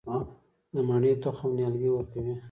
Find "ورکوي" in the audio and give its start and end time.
1.91-2.33